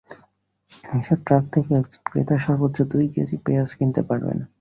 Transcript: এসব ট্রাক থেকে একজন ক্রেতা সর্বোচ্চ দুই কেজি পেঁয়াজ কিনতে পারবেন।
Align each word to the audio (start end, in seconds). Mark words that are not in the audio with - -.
এসব 0.91 1.19
ট্রাক 1.27 1.43
থেকে 1.53 1.71
একজন 1.75 2.01
ক্রেতা 2.07 2.35
সর্বোচ্চ 2.45 2.77
দুই 2.91 3.05
কেজি 3.15 3.35
পেঁয়াজ 3.45 3.69
কিনতে 3.77 4.01
পারবেন। 4.09 4.37